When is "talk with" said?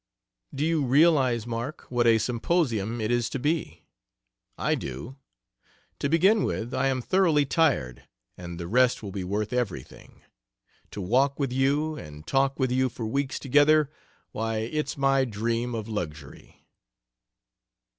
12.25-12.71